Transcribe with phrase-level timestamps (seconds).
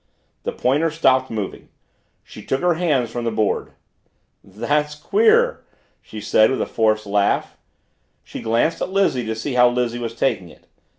[0.41, 1.69] The pointer stopped moving:
[2.23, 3.73] She took her hands from the board.
[4.43, 5.63] "That's queer,"
[6.01, 7.55] she said with a forced laugh.
[8.23, 10.65] She glanced at Lizzie to see how Lizzie was taking it.